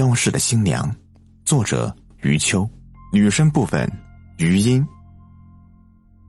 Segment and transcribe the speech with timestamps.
[0.00, 0.90] 消逝的新娘》，
[1.44, 2.66] 作者余秋，
[3.12, 3.86] 女生部分
[4.38, 4.82] 余音。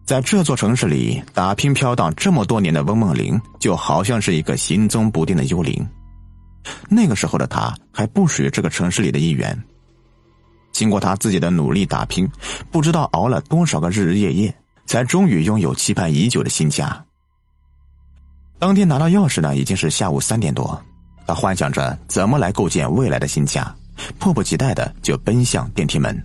[0.05, 5.87] 在这座城市里打拼飘荡这么多年的翁梦玲，就好像是一个行踪不定的幽灵。
[6.89, 9.57] 那个时候的她还不属于这个城市里的一员。
[10.73, 12.29] 经过她自己的努力打拼，
[12.73, 14.53] 不知道熬了多少个日日夜夜，
[14.85, 17.05] 才终于拥有期盼已久的新家。
[18.59, 20.77] 当天拿到钥匙呢，已经是下午三点多。
[21.25, 23.73] 他幻想着怎么来构建未来的新家，
[24.19, 26.21] 迫不及待的就奔向电梯门，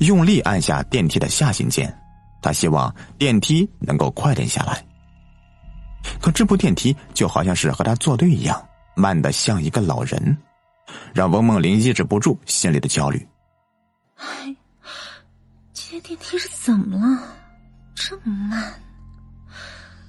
[0.00, 1.96] 用力按下电梯的下行键。
[2.40, 4.84] 他希望电梯能够快点下来，
[6.20, 10.38] 可这部电梯就好像是和他作对一样，慢的像一个老人，
[11.12, 13.28] 让翁梦玲抑制不住心里的焦虑。
[14.16, 14.56] 哎，
[15.74, 17.22] 这电梯是怎么了？
[17.94, 18.62] 这么慢！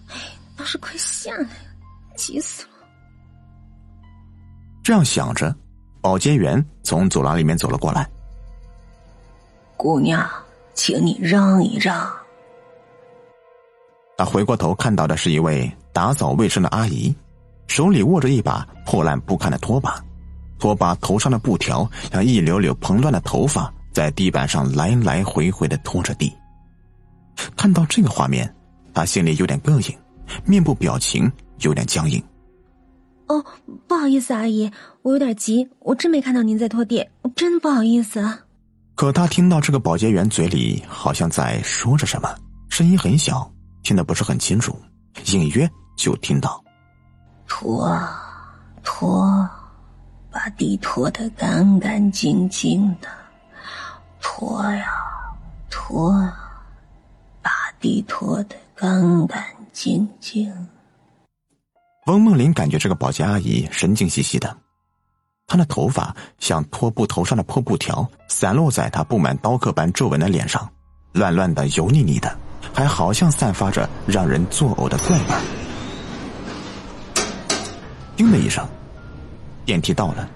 [0.10, 0.16] 哎，
[0.56, 1.50] 倒是快下来，
[2.16, 2.79] 急死了！
[4.90, 5.56] 这样想着，
[6.02, 8.10] 保洁员从走廊里面走了过来。
[9.78, 10.28] 姑娘，
[10.74, 12.12] 请你让一让。
[14.18, 17.16] 他回过头看到的是一位打扫卫生的阿姨，
[17.68, 20.04] 手里握着一把破烂不堪的拖把，
[20.58, 26.36] 拖把头上的布条像一绺绺蓬乱的头发，在地板上来来回回的拖着地。
[27.56, 28.52] 看到这个画面，
[28.92, 29.96] 他心里有点膈应，
[30.46, 32.20] 面部表情有点僵硬。
[33.30, 33.46] 哦，
[33.88, 34.70] 不好意思，阿姨，
[35.04, 38.20] 我有点急，我真没看到您在拖地，真不好意思。
[38.20, 38.40] 啊
[38.96, 42.28] 可他听到这个保洁员嘴里好像在说着什么，
[42.70, 43.50] 声音很小。
[43.82, 44.78] 听得不是很清楚，
[45.32, 46.62] 隐约就听到
[47.48, 48.22] ：“拖啊
[48.84, 49.48] 拖，
[50.30, 53.08] 把地拖得干干净净的，
[54.20, 54.92] 拖呀
[55.70, 56.12] 拖，
[57.42, 59.42] 把地拖得干干
[59.72, 60.54] 净净。”
[62.12, 64.56] 翁梦玲感觉这个保洁阿姨神经兮兮的，
[65.48, 70.70] 她的头发像拖布头上的破布条，散落在她布满刀刻般皱纹的脸上，
[71.14, 72.38] 乱乱的、油腻腻的。
[72.74, 75.24] 还好像散发着让人作呕的怪味。
[78.18, 78.68] 叮的一声，
[79.66, 80.30] 电梯到了，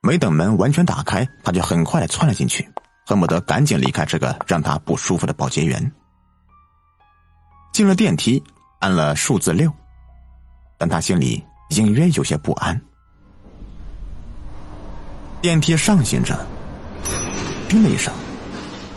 [0.00, 2.66] 没等门完全打开，他就很快的窜了进去，
[3.06, 5.92] 恨不得赶紧离开这个让他不舒服的保洁员。
[7.72, 8.42] 进了电梯，
[8.80, 9.70] 按了数字六，
[10.78, 12.80] 但他心里隐约有些不安。
[15.42, 16.46] 电梯上行着，
[17.68, 18.12] 叮的一声，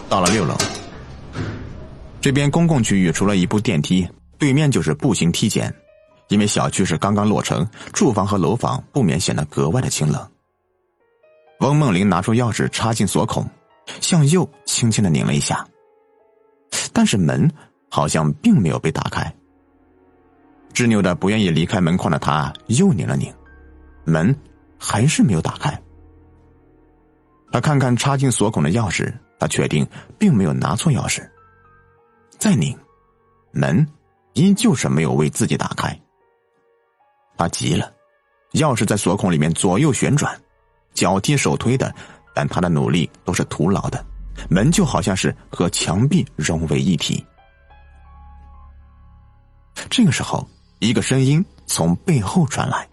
[0.07, 0.55] 到了六楼。
[2.21, 5.73] 这边公共区域除了一部电梯，对面就是步行梯间。
[6.29, 10.25] 因为小区是刚刚落成，住房和楼房不免显得格外的清冷。
[11.59, 13.45] 翁梦玲拿出钥匙插进锁孔，
[13.99, 15.67] 向右轻轻的拧了一下，
[16.93, 17.51] 但是门
[17.89, 19.35] 好像并没有被打开。
[20.73, 23.33] 执拗的不愿意离开门框的他，又拧了拧，
[24.03, 24.35] 门
[24.77, 25.79] 还是没有打开。
[27.51, 29.87] 他看看插进锁孔的钥匙，他确定
[30.17, 31.21] 并没有拿错钥匙。
[32.39, 32.77] 再拧，
[33.51, 33.85] 门
[34.33, 35.97] 依旧是没有为自己打开。
[37.37, 37.91] 他急了，
[38.53, 40.39] 钥匙在锁孔里面左右旋转，
[40.93, 41.93] 脚踢手推的，
[42.33, 44.03] 但他的努力都是徒劳的，
[44.49, 47.23] 门就好像是和墙壁融为一体。
[49.89, 50.47] 这个时候，
[50.81, 52.89] 一个声音从背后传来：“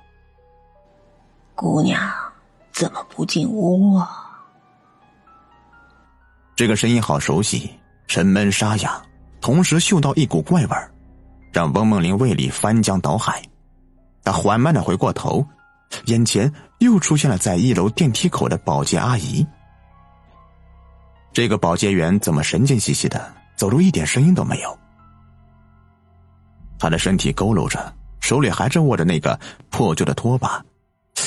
[1.56, 1.98] 姑娘，
[2.70, 4.28] 怎么不进屋啊？”
[6.54, 7.70] 这个声音好熟悉，
[8.06, 9.02] 沉闷沙哑。
[9.40, 10.92] 同时嗅到一股怪味儿，
[11.50, 13.42] 让翁梦玲胃里翻江倒海。
[14.22, 15.42] 她缓慢的回过头，
[16.04, 19.46] 眼前又出现了在一楼电梯口的保洁阿姨。
[21.32, 24.78] 这个保洁员怎么神经兮兮的，走路一点声音都没有？
[26.78, 29.38] 他的身体佝偻着，手里还是握着那个
[29.70, 30.64] 破旧的拖把，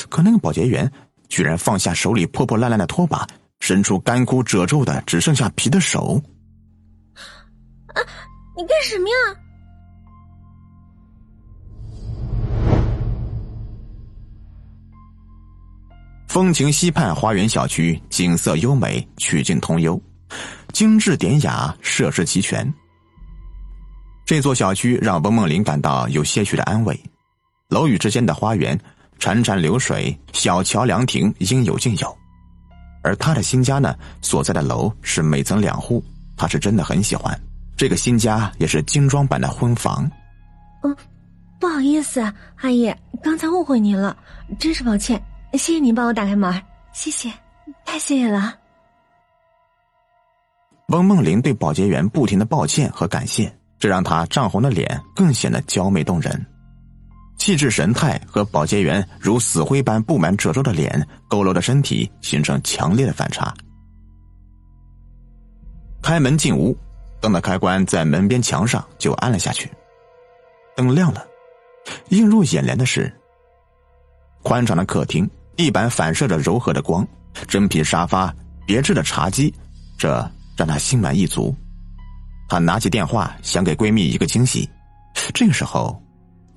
[0.09, 0.89] 可那个保洁员
[1.27, 3.27] 居然放下手里破破烂烂的拖把，
[3.59, 6.21] 伸出干枯褶皱的只剩下皮的手。
[7.87, 7.99] 啊！
[8.55, 9.15] 你干什么呀？
[16.27, 20.01] 风情溪畔花园小区，景色优美，曲径通幽，
[20.71, 22.73] 精致典雅，设施齐全。
[24.25, 26.97] 这座小区让翁梦玲感到有些许的安慰。
[27.69, 28.79] 楼宇之间的花园，
[29.19, 32.17] 潺潺流水，小桥凉亭应有尽有。
[33.03, 36.03] 而她的新家呢，所在的楼是每层两户，
[36.37, 37.39] 他是真的很喜欢。
[37.75, 40.09] 这个新家也是精装版的婚房。
[40.83, 40.95] 嗯，
[41.59, 42.21] 不好意思，
[42.57, 44.15] 阿姨，刚才误会您了，
[44.59, 45.21] 真是抱歉。
[45.53, 46.61] 谢谢您帮我打开门，
[46.93, 47.31] 谢谢，
[47.85, 48.55] 太谢谢了。
[50.87, 56.45] 翁梦玲对保洁员不停的抱歉和感谢，这让她涨红的脸更显得娇媚动人。
[57.37, 63.51] 气质神态和保洁员如死灰般布满褶皱的脸、佝偻的身体形成强烈的反差。
[66.03, 66.77] 开门进屋，
[67.19, 69.67] 灯的开关在门边墙上就按了下去，
[70.75, 71.25] 灯亮了。
[72.09, 73.11] 映入眼帘的是
[74.43, 77.07] 宽敞的客厅，地板反射着柔和的光，
[77.47, 78.31] 真皮沙发，
[78.67, 79.51] 别致的茶几，
[79.97, 80.09] 这
[80.55, 81.55] 让她心满意足。
[82.51, 84.69] 她拿起电话，想给闺蜜一个惊喜。
[85.33, 86.03] 这个时候，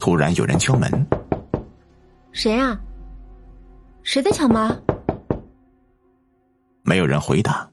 [0.00, 0.90] 突然有人敲门。
[2.32, 2.76] 谁啊？
[4.02, 4.82] 谁在敲门？
[6.82, 7.70] 没有人回答。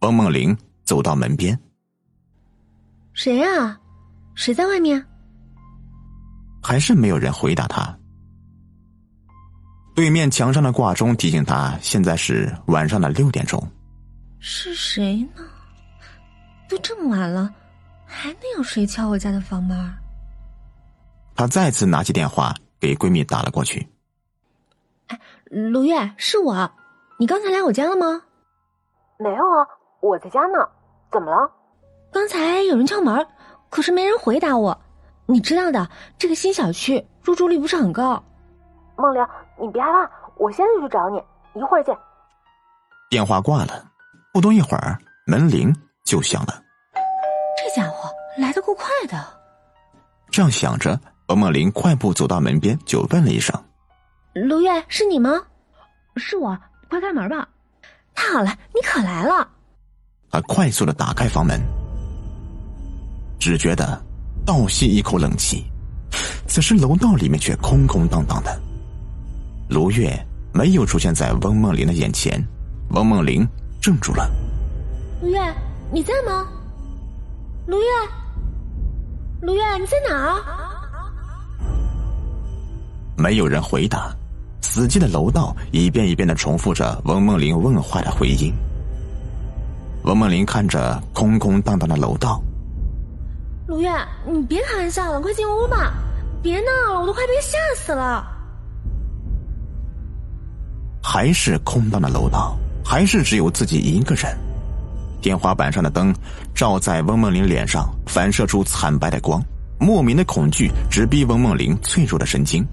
[0.00, 1.56] 翁梦玲走到门边。
[3.12, 3.78] 谁啊？
[4.34, 5.06] 谁在外面？
[6.60, 7.96] 还是没有人回答他。
[9.94, 13.64] 对面墙上的挂钟提醒他，现在是晚上的六点钟。
[14.40, 15.44] 是谁呢？
[16.68, 17.52] 都这么晚了，
[18.10, 19.94] 还能有谁敲我家的房门？
[21.36, 23.88] 她再次拿起电话给闺蜜打了过去。
[25.06, 26.70] 哎，卢月，是我，
[27.18, 28.22] 你刚才来我家了吗？
[29.18, 29.66] 没有啊，
[30.00, 30.58] 我在家呢。
[31.12, 31.50] 怎么了？
[32.12, 33.26] 刚才有人敲门，
[33.70, 34.78] 可是没人回答我。
[35.26, 38.22] 你知道的，这个新小区入住率不是很高。
[38.96, 39.26] 梦玲，
[39.60, 41.22] 你别害怕，我现在就去找你，
[41.54, 41.96] 一会儿见。
[43.08, 43.84] 电话挂了，
[44.32, 45.74] 不多一会儿，门铃
[46.04, 46.62] 就响了。
[47.62, 48.08] 这家伙
[48.38, 49.22] 来的够快的。
[50.30, 50.98] 这样想着，
[51.28, 53.54] 王梦玲快步走到门边，就问了一声
[54.32, 55.30] ：“卢月，是你吗
[56.16, 56.58] ？”“是我，
[56.88, 57.46] 快开门吧。
[58.14, 59.46] ”“太好了，你可来了。”
[60.30, 61.60] 他快速的打开房门，
[63.38, 64.00] 只觉得。
[64.46, 65.64] 倒吸一口冷气，
[66.48, 68.60] 此时楼道里面却空空荡荡的。
[69.68, 70.10] 卢月
[70.52, 72.42] 没有出现在翁梦玲的眼前，
[72.88, 73.46] 翁梦玲
[73.80, 74.28] 怔住了。
[75.20, 75.38] 卢月，
[75.92, 76.48] 你在吗？
[77.70, 77.86] 卢月，
[79.42, 80.42] 卢月，你在哪儿？
[83.16, 84.12] 没有人回答，
[84.60, 88.52] 死寂的楼道一遍一遍的重复着翁梦玲问话的回音。
[90.02, 92.42] 翁梦玲看着空空荡荡的楼道。
[93.68, 93.88] 卢月，
[94.26, 95.94] 你别开玩笑了，快进屋吧！
[96.42, 98.26] 别闹了，我都快被吓死了。
[101.00, 104.36] 还是空荡的楼道，还是只有自己一个人。
[105.20, 106.14] 天花板上的灯
[106.54, 109.42] 照在翁梦玲脸上，反射出惨白的光。
[109.78, 112.66] 莫名的恐惧直逼翁梦玲脆弱的神经。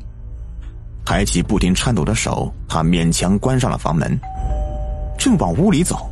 [1.05, 4.19] 抬起不停颤抖的手，他勉强关上了房门，
[5.17, 6.09] 正往屋里走，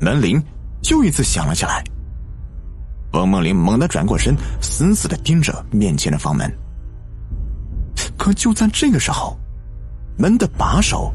[0.00, 0.42] 门铃
[0.90, 1.84] 又一次响了起来。
[3.12, 6.52] 翁梦玲猛地转过身，死死的盯着面前的房门。
[8.18, 9.38] 可就在这个时候，
[10.18, 11.14] 门的把手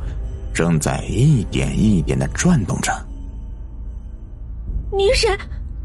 [0.53, 2.93] 正在一点一点的转动着。
[5.01, 5.29] 你是谁？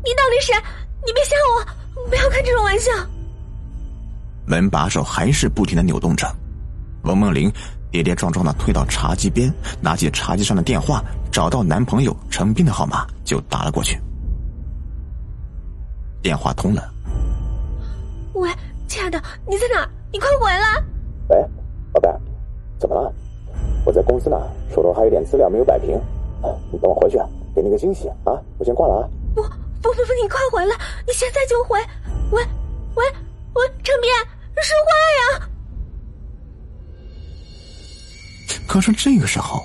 [0.04, 0.54] 你到底是谁？
[1.06, 2.10] 你别吓我！
[2.10, 2.90] 不要开这种玩笑。
[4.44, 6.30] 门把手还是不停的扭动着。
[7.02, 7.50] 王梦玲
[7.90, 11.02] 跌跌撞撞的退到茶几边，拿起茶几上的电话，
[11.32, 13.98] 找到男朋友陈斌的号码，就打了过去。
[16.20, 16.92] 电话通了。
[18.34, 18.50] 喂，
[18.86, 19.18] 亲爱的，
[19.48, 19.88] 你在哪？
[20.12, 20.84] 你快回来！
[21.30, 21.42] 喂，
[21.94, 22.08] 宝贝，
[22.78, 23.10] 怎么了？
[23.86, 24.36] 我在公司呢，
[24.74, 25.98] 手头还有点资料没有摆平。
[26.70, 27.16] 你等我回去，
[27.56, 28.36] 给你个惊喜啊！
[28.58, 29.08] 我先挂了啊。
[29.34, 29.48] 不不
[29.80, 30.76] 不不，你快回来！
[31.06, 31.80] 你现在就回。
[32.32, 32.42] 喂
[32.96, 33.04] 喂
[33.54, 34.10] 喂，陈斌，
[34.60, 34.92] 说话
[35.38, 35.48] 呀！
[38.68, 39.62] 可是这个时候，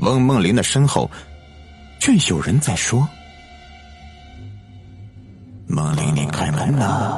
[0.00, 1.10] 翁梦玲的身后，
[1.98, 3.08] 却有人在说。
[5.66, 7.16] 梦玲，你开门呐！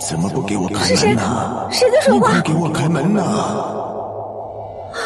[0.00, 1.68] 怎么不给我开门呢？
[1.70, 2.34] 谁在说话？
[2.34, 3.22] 你给我开门呐！
[3.22, 4.98] 啊，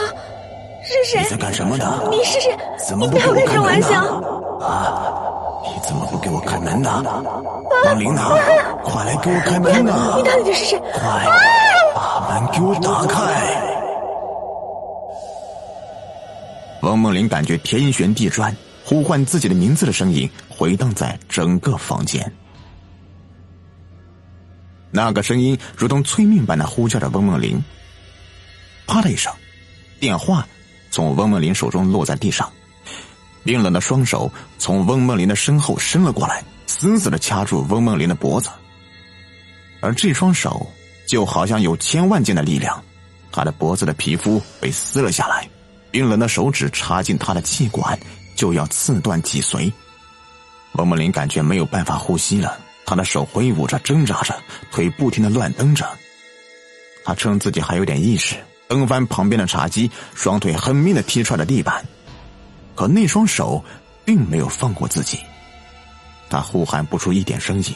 [0.82, 1.20] 是谁？
[1.20, 2.02] 你在干什么呢？
[2.10, 2.56] 你是谁？
[2.88, 4.46] 怎么不给我开门呢？
[4.60, 5.14] 啊！
[5.64, 7.02] 你怎么不给我开门呢？
[7.84, 8.28] 梦玲娜，
[8.82, 10.14] 快来给我开门呐！
[10.16, 10.78] 你到底是谁？
[10.92, 11.26] 快
[11.94, 13.76] 把门给我打开！
[16.82, 22.32] 王梦玲感觉天旋地转，呼唤自己的名字的声音回荡在整个房间。
[24.90, 27.62] 那个声音如同催命般的呼叫着翁梦玲。
[28.86, 29.32] 啪的一声，
[30.00, 30.46] 电话
[30.90, 32.50] 从翁梦玲手中落在地上，
[33.44, 38.48] 冰冷的双手从翁梦玲的身后伸了过来，死死的掐住翁梦玲的脖子。
[39.80, 40.66] 而这双手
[41.06, 42.82] 就好像有千万斤的力量，
[43.30, 45.48] 她的脖子的皮肤被撕了下来，
[45.90, 47.98] 冰冷的手指插进她的气管，
[48.36, 49.72] 就要刺断脊髓。
[50.72, 52.58] 翁梦玲感觉没有办法呼吸了。
[52.84, 54.34] 他的手挥舞着，挣扎着，
[54.72, 55.86] 腿不停的乱蹬着。
[57.04, 58.34] 他称自己还有点意识，
[58.66, 61.84] 蹬翻旁边的茶几，双腿狠命的踢踹着地板。
[62.78, 63.60] 可那双手
[64.04, 65.18] 并没有放过自己，
[66.30, 67.74] 他呼喊不出一点声音，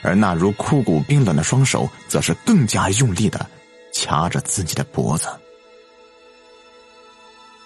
[0.00, 3.44] 而那如枯骨冰冷的双手，则是更加用力的
[3.92, 5.26] 掐着自己的脖子，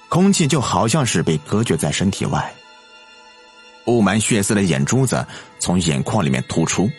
[0.09, 2.51] 空气就好像是被隔绝在身体外。
[3.85, 5.27] 布满血丝的眼珠子
[5.59, 6.91] 从眼眶里面突出，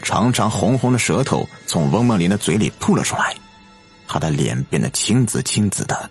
[0.00, 3.36] 长长红红的舌头从翁梦玲的嘴里吐了出来，
[4.08, 6.10] 她的脸变得青紫青紫的，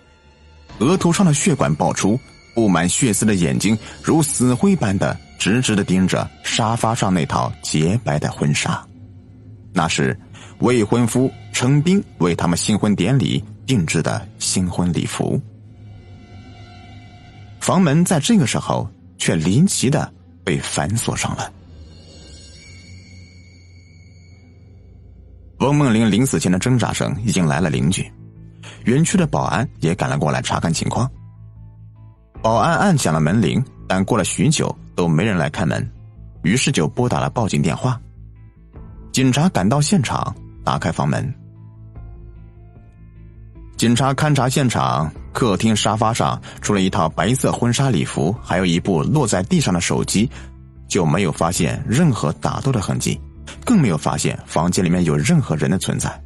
[0.78, 2.16] 额头上的血管爆出，
[2.54, 8.86] 布满血丝的眼睛如死灰般的直直的盯着沙发上那套洁白的婚纱，
[9.72, 10.18] 那是。
[10.60, 15.40] 未婚夫程斌为他们新婚典礼定制的新婚礼服，
[17.60, 20.12] 房门在这个时候却离奇的
[20.44, 21.50] 被反锁上了。
[25.60, 28.12] 翁梦玲临死前的挣扎声引来了邻居，
[28.84, 31.10] 园区的保安也赶了过来查看情况。
[32.42, 35.88] 保安按响了门铃，但过了许久都没人来开门，
[36.42, 38.00] 于是就拨打了报警电话。
[39.12, 40.34] 警察赶到现场。
[40.62, 41.34] 打开房门，
[43.76, 50.30] 警察勘察现场，客厅沙发上除了一套白色婚纱礼服，还有一部落在地上的手机，
[50.86, 53.18] 就没有发现任何打斗的痕迹，
[53.64, 56.22] 更没有发现房间里面有任何人的存在。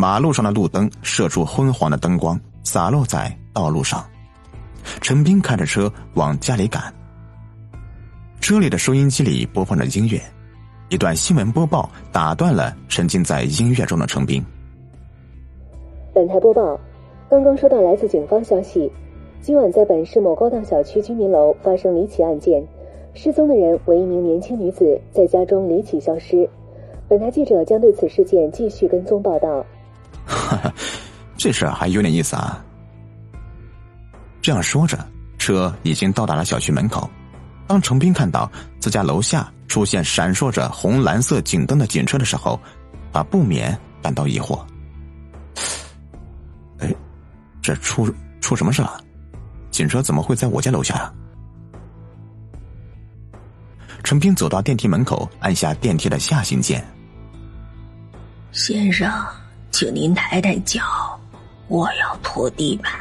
[0.00, 4.06] 马路上的路灯射出昏黄的灯光，洒落在道路上。
[5.00, 6.94] 陈斌开着车往家里赶，
[8.40, 10.22] 车里的收音机里播放着音乐。
[10.88, 14.40] 一段新闻播报打断了沉浸在音乐中的陈斌。
[16.14, 16.78] 本台播报：
[17.28, 18.88] 刚刚收到来自警方消息，
[19.40, 22.64] 今晚在本市某高档小区居民楼发生离奇案件，
[23.14, 26.48] 失踪的人为一名年轻女子，在家中离奇消失。
[27.08, 29.66] 本台记者将对此事件继续跟踪报道。
[30.28, 30.72] 哈哈，
[31.36, 32.62] 这事还有点意思啊。
[34.40, 34.98] 这样说着，
[35.38, 37.10] 车已经到达了小区门口。
[37.66, 39.50] 当程斌看到自家楼下。
[39.68, 42.58] 出现闪烁着红蓝色警灯的警车的时候，
[43.12, 44.58] 他不免感到疑惑。
[46.78, 46.90] 哎，
[47.60, 48.98] 这出出什么事了？
[49.70, 51.12] 警车怎么会在我家楼下呀？
[54.02, 56.82] 陈斌走到电梯门口，按下电梯的下行键。
[58.52, 59.06] 先生，
[59.78, 60.82] 请您抬抬脚，
[61.68, 62.92] 我要拖地板。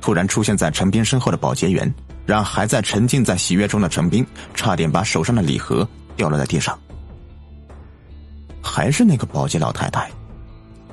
[0.00, 1.92] 突然出现在陈斌身后的保洁员。
[2.24, 4.24] 让还在沉浸在喜悦中的陈斌
[4.54, 5.86] 差点把手上的礼盒
[6.16, 6.78] 掉落在地上。
[8.62, 10.08] 还是那个保洁老太太，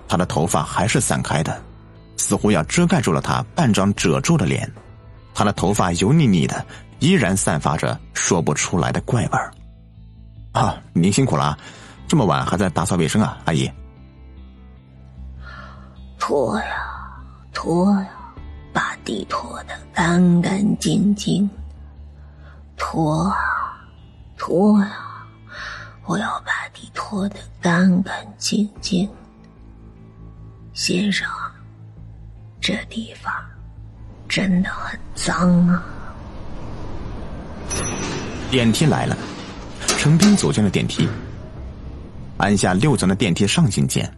[0.10, 1.62] 她的头发还是散开的，
[2.18, 4.70] 似乎要遮盖住了她半张褶皱的脸。
[5.34, 6.66] 她的头发油腻腻的，
[7.00, 9.54] 依然散发着说不出来的怪味儿。
[10.54, 11.58] 啊，您辛苦了，
[12.10, 13.72] 这么晚还在打扫卫生啊，阿姨。
[16.22, 16.66] 拖呀，
[17.52, 18.08] 拖呀。
[18.74, 21.50] 把地拖得干干净净，
[22.78, 23.36] 拖啊
[24.38, 25.26] 拖呀！
[26.06, 29.10] 我要把地拖得干干净净。
[30.72, 31.28] 先生，
[32.62, 33.34] 这地方
[34.30, 35.84] 真的很脏啊！
[38.50, 39.18] 电梯来了，
[39.86, 41.10] 陈斌走进了电梯，
[42.38, 44.10] 按下六层的电梯上行键。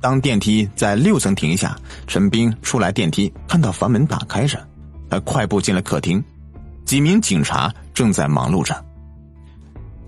[0.00, 1.76] 当电梯在六层停下，
[2.06, 4.58] 陈斌出来电梯，看到房门打开着，
[5.10, 6.22] 他快步进了客厅，
[6.86, 8.74] 几名警察正在忙碌着。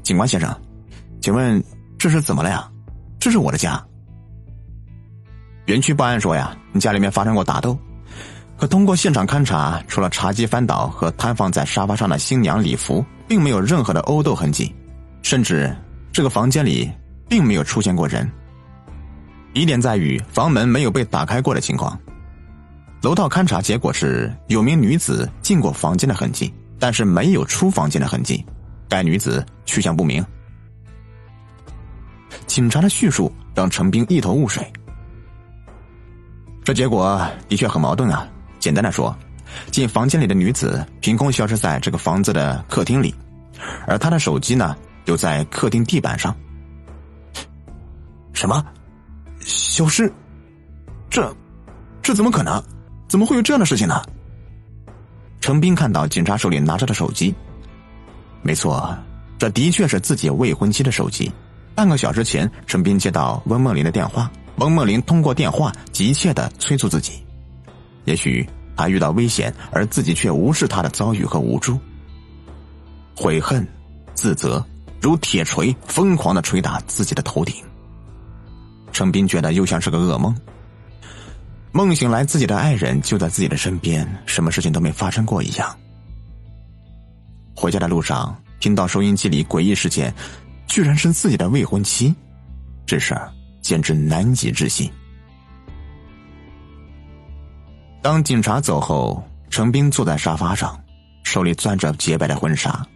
[0.03, 0.51] 警官先生，
[1.21, 1.63] 请问
[1.99, 2.67] 这是怎么了呀？
[3.21, 3.81] 这是我的家。
[5.67, 7.79] 园区报案说呀，你家里面发生过打斗，
[8.57, 14.75] 可通过现场勘查，除了茶几翻倒和摊放在沙发上的新娘礼服，并没有任何的殴斗痕迹，
[15.23, 15.71] 甚至
[16.13, 16.91] 这个房间里
[17.29, 18.27] 并没有出现过人。
[19.55, 21.99] 疑点在于房门没有被打开过的情况。
[23.03, 28.45] 楼道勘查结果是有名女子进过房间的痕迹，但是没有出房间的痕迹。
[28.89, 30.25] 该女子去向不明。
[32.47, 34.71] 警察的叙述让陈斌一头雾水。
[36.63, 38.29] 这结果的确很矛盾啊！
[38.59, 39.17] 简单的说，
[39.71, 43.15] 进房间里的女子凭空消失在这个房子的客厅里，
[43.87, 46.35] 而她的手机呢，就在客厅地板上。
[48.33, 48.65] 什么？
[49.45, 50.13] 消失？
[51.11, 51.35] 这，
[52.03, 52.63] 这怎么可能？
[53.09, 54.03] 怎么会有这样的事情呢？
[55.41, 57.35] 程斌看到警察手里拿着的手机，
[58.43, 58.97] 没错，
[59.39, 61.31] 这的确是自己未婚妻的手机。
[61.75, 67.25] 半个小时前，陈斌接到温梦玲的电话，温梦玲通过电话急切的催促自己。
[68.05, 71.79] 也许他遇到危险，而自己却无视他的遭遇和无助，
[73.17, 73.67] 悔恨、
[74.15, 74.65] 自责
[75.01, 77.55] 如铁锤疯狂的捶打自己的头顶。
[78.93, 80.35] 程斌觉得又像是个噩梦。
[81.73, 85.75] 梦醒来，自己的爱人就在自己的身边，什么事情都没发生过一样。
[87.57, 90.13] 回家的路上，听到收音机里诡异事件，
[90.67, 92.15] 居然是自己的未婚妻
[92.85, 93.33] 这事儿
[93.63, 94.91] 简直难以置信。
[98.03, 100.79] 当警察走后，程斌坐在沙发上，
[101.25, 102.87] 手里攥着洁白的婚纱。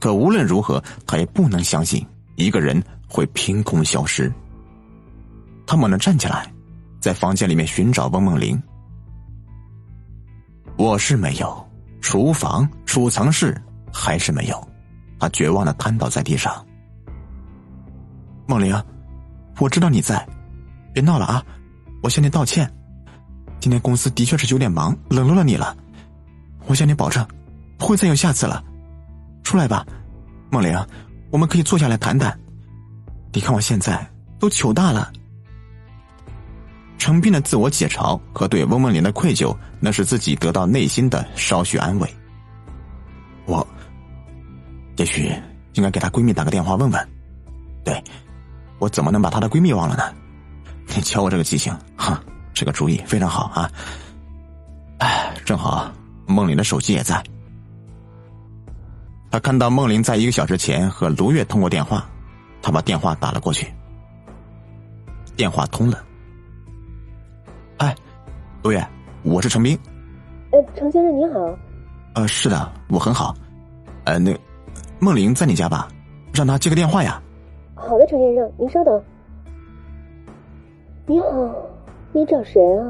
[0.00, 2.04] 可无论如何，他也不能相信
[2.36, 4.32] 一个人会凭空消失。
[5.70, 6.52] 他猛地站起来，
[6.98, 8.60] 在房间里面寻找翁梦玲。
[10.78, 11.64] 卧室没有，
[12.00, 13.56] 厨房、储藏室
[13.92, 14.68] 还是没有。
[15.20, 16.52] 他绝望的瘫倒在地上。
[18.48, 18.74] 梦玲，
[19.60, 20.28] 我知道你在，
[20.92, 21.46] 别闹了啊！
[22.02, 22.68] 我向你道歉。
[23.60, 25.76] 今天公司的确是有点忙，冷落了你了。
[26.66, 27.24] 我向你保证，
[27.78, 28.60] 不会再有下次了。
[29.44, 29.86] 出来吧，
[30.50, 30.76] 梦玲，
[31.30, 32.36] 我们可以坐下来谈谈。
[33.32, 34.04] 你看我现在
[34.40, 35.12] 都糗大了。
[37.00, 42.08] 程斌的自我解嘲和对翁梦玲的愧疚，那是自己得到内心的稍许安慰。
[43.46, 43.66] 我，
[44.96, 45.32] 也许
[45.72, 47.08] 应该给她闺蜜打个电话问问。
[47.82, 48.00] 对，
[48.78, 50.04] 我怎么能把她的闺蜜忘了呢？
[50.94, 52.22] 你瞧我这个记性，哈。
[52.52, 53.70] 这个主意非常好啊！
[54.98, 55.90] 哎，正好
[56.26, 57.22] 梦玲的手机也在。
[59.30, 62.06] 他看到梦玲在一个小时前和卢月通过电话，
[62.60, 63.72] 他把电话打了过去。
[65.36, 66.04] 电话通了。
[68.60, 68.86] 哎，卢月，
[69.22, 69.78] 我是程斌。
[70.52, 71.40] 呃，程先生您好。
[72.14, 73.34] 呃，是的，我很好。
[74.04, 74.36] 呃，那
[74.98, 75.88] 梦玲在你家吧？
[76.34, 77.22] 让她接个电话呀。
[77.74, 79.02] 好的，程先生，您稍等。
[81.06, 81.26] 你好。
[82.12, 82.84] 你找谁啊？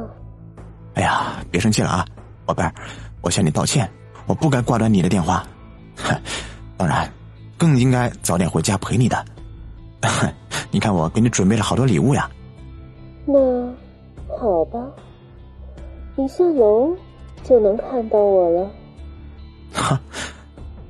[0.94, 2.04] 哎呀，别生气了啊，
[2.46, 2.74] 宝贝儿，
[3.20, 3.88] 我向你道歉，
[4.26, 5.46] 我不该挂断你的电话。
[6.78, 7.08] 当然，
[7.58, 9.24] 更应该早点回家陪你的。
[10.72, 12.28] 你看，我给你准备了好多礼物呀。
[13.26, 13.38] 那
[14.36, 14.80] 好吧，
[16.20, 16.94] 你下楼
[17.42, 18.70] 就能看到我了。
[19.72, 19.98] 哈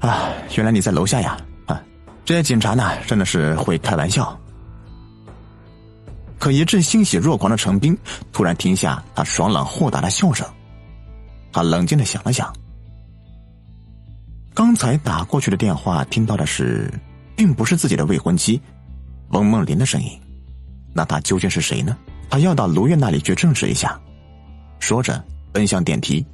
[0.00, 1.36] 啊，原来你在楼下呀！
[1.66, 1.80] 啊，
[2.24, 4.36] 这些警察呢，真的是会开玩笑。
[6.36, 7.96] 可一阵欣喜若狂的程斌
[8.32, 10.44] 突然停下他爽朗豁达的笑声，
[11.52, 12.52] 他冷静的想了想，
[14.52, 16.92] 刚才打过去的电话听到的是，
[17.36, 18.60] 并不是自己的未婚妻
[19.28, 20.10] 翁梦玲的声音，
[20.92, 21.96] 那他究竟是谁呢？
[22.28, 23.96] 他要到卢月那里去证实一下。
[24.80, 26.24] 说着，奔向电梯。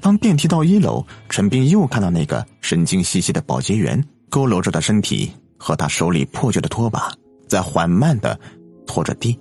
[0.00, 7.12] 当电梯到一楼，陈斌又看到那个神经兮兮的保洁员佝偻着的身体和他手里破旧的拖把
[7.46, 8.38] 在缓慢的。
[8.84, 9.38] 拖着地，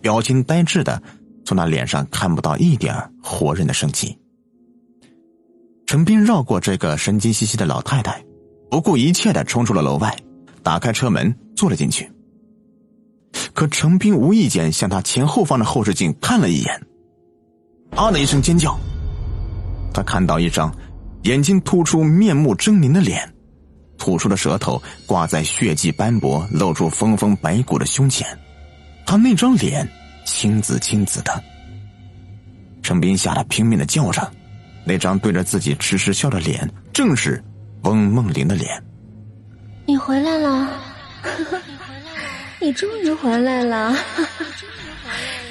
[0.00, 1.00] 表情呆滞的，
[1.44, 4.18] 从他脸上看不到一点活人的生气。
[5.86, 8.24] 陈斌绕过这个神经兮兮的老太太，
[8.70, 10.16] 不顾一切的冲出了楼外，
[10.62, 12.10] 打开车门坐了进去。
[13.52, 16.86] 可陈斌无意间向他前后方的后视镜看了一眼，
[17.94, 18.78] 啊的一声尖叫，
[19.92, 20.74] 他看到一张
[21.22, 23.32] 眼睛突出、面目狰狞的脸，
[23.98, 28.26] 吐出的舌头挂在血迹斑驳、露出峰峰白骨的胸前。
[29.04, 29.86] 他那张脸
[30.24, 31.42] 青紫青紫的，
[32.82, 34.32] 程斌吓得拼命的叫着，
[34.84, 37.42] 那张对着自己痴痴笑的脸，正是
[37.82, 38.82] 翁梦玲的脸。
[39.84, 40.68] 你回来了，
[42.58, 43.94] 你终于回来了，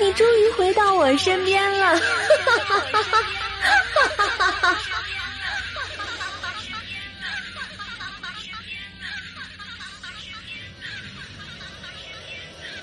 [0.02, 1.96] 你终于回到我身边了。
[1.96, 2.02] 哈
[2.68, 4.78] 哈哈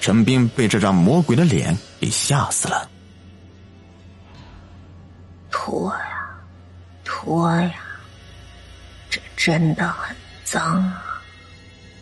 [0.00, 2.88] 陈斌被这张魔鬼的脸给吓死了。
[5.50, 6.30] 拖呀，
[7.04, 7.74] 拖呀！
[9.10, 11.20] 这真的很脏啊！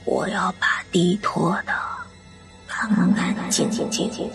[0.05, 1.73] 我要把地拖的
[2.69, 4.31] 干干净净的。